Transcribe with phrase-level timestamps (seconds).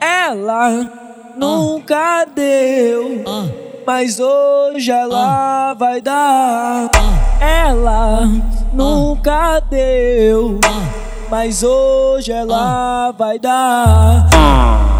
[0.00, 0.90] Ela
[1.36, 3.22] nunca deu,
[3.86, 6.90] mas hoje ela vai dar.
[7.40, 8.20] Ela
[8.72, 10.58] nunca deu,
[11.30, 14.93] mas hoje ela vai dar.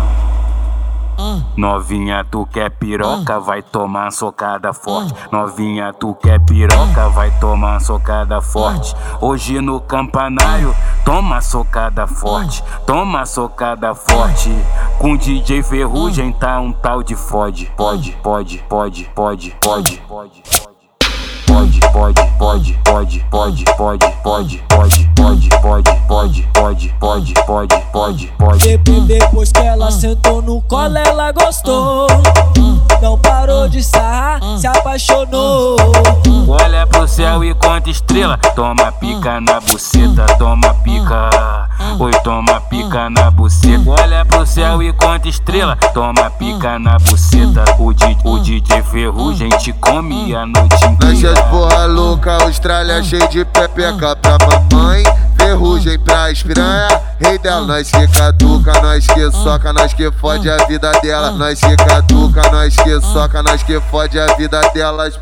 [1.56, 5.14] Novinha, tu quer piroca, vai tomar socada forte.
[5.32, 8.94] Novinha, tu quer piroca, vai tomar socada forte.
[9.20, 10.74] Hoje no campanário,
[11.04, 14.50] toma socada forte, toma socada forte.
[14.98, 17.72] Com DJ Ferrugem tá um tal de fode.
[17.76, 20.42] Pode, pode, pode, pode, pode, pode.
[21.46, 22.53] Pode, pode, pode,
[22.94, 28.76] pode, pode, pode, pode, pode, pode, pode, pode, pode, pode, pode, pode, pode.
[29.08, 32.06] Depois que ela sentou no colo, ela gostou.
[33.02, 35.76] Não parou de sarrar, se apaixonou.
[36.46, 38.38] Olha pro céu e conta estrela.
[38.54, 41.63] Toma pica na buceta, toma pica.
[41.98, 43.82] Oi, toma pica na buceta.
[43.86, 45.76] Olha pro céu e conta estrela.
[45.92, 47.64] Toma pica na buceta.
[47.78, 51.32] O, di, o DJ Ferrugem te come a noite inteira.
[51.32, 55.04] Nós porra louca, Austrália cheio de pepeca pra mamãe.
[55.36, 56.88] Ferrugem pra espiranha,
[57.20, 57.66] rei dela.
[57.66, 61.30] Nós que caduca, nós que soca, nós que fode a vida dela.
[61.32, 65.18] Nós que caduca, nós que soca, nós que fode a vida delas.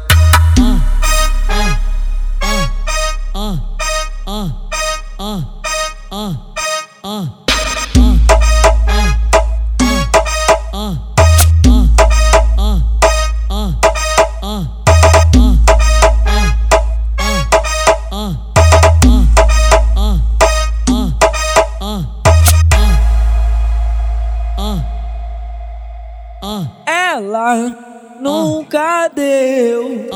[26.87, 27.77] Ela
[28.21, 30.09] nunca deu,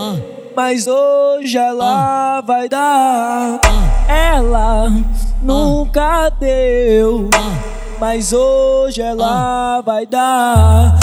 [0.55, 3.61] mas hoje ela vai dar.
[4.09, 4.91] Ela
[5.43, 7.29] nunca deu,
[7.99, 10.97] mas hoje ela vai dar.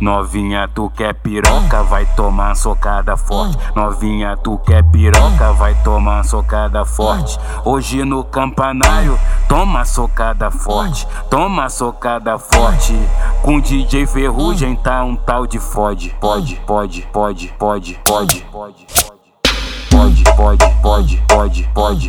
[0.00, 3.58] Novinha, tu quer piroca, vai tomar socada forte.
[3.74, 7.38] Novinha, tu quer piroca, vai tomar socada forte.
[7.64, 9.18] Hoje no campanário,
[9.48, 12.94] toma socada forte, toma socada forte.
[13.42, 16.16] Com DJ Ferrugem tá um tal de fode.
[16.20, 19.19] Pode, pode, pode, pode, pode, pode.
[20.00, 22.08] Pode, pode, pode, pode, pode,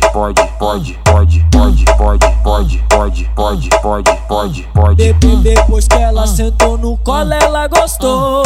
[0.58, 5.12] pode, pode, pode, pode, pode, pode, pode, pode, pode, pode.
[5.42, 8.44] Depois que ela sentou no colo, ela gostou.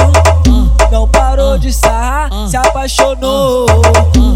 [0.91, 3.67] Não parou de sarrar, se apaixonou.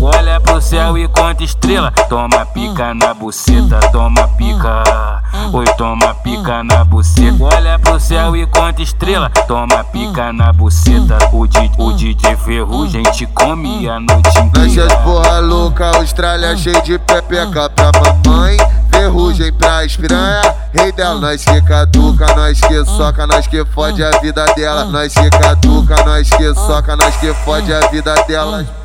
[0.00, 1.90] Olha pro céu e conta estrela.
[2.08, 5.19] Toma pica na buceta, toma pica.
[5.52, 7.36] Oi, toma pica na buceta.
[7.40, 9.30] Olha pro céu e conta estrela.
[9.48, 11.18] Toma pica na buceta.
[11.32, 14.94] O, di, o DJ Ferrugem te come a noite inteira.
[14.98, 18.56] porra louca, Austrália cheio de pepeca pra mamãe.
[18.92, 21.18] Ferrugem pra espiranha, rei dela.
[21.20, 24.84] Nós que caduca, nós que soca, nós que fode a vida dela.
[24.84, 28.79] Nós que caduca, nós que soca, nós que fode a vida delas.